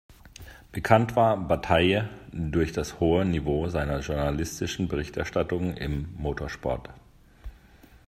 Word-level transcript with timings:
Bekannt 0.71 1.15
war 1.15 1.37
Bataille 1.37 2.09
durch 2.31 2.73
das 2.73 2.99
hohe 2.99 3.23
Niveau 3.23 3.69
seiner 3.69 3.99
journalistischen 3.99 4.87
Berichterstattung 4.87 5.77
im 5.77 6.11
Motorsport. 6.17 6.89